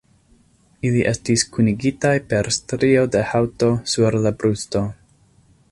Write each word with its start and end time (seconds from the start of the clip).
Ili 0.91 1.03
estis 1.11 1.43
kunigitaj 1.57 2.15
per 2.31 2.49
strio 2.59 3.05
de 3.17 3.23
haŭto 3.33 3.71
sur 3.95 4.19
la 4.27 4.33
brusto. 4.43 4.83